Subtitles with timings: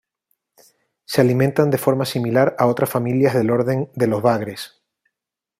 [1.05, 4.81] Se alimentan de forma similar a otras familias del orden de los bagres.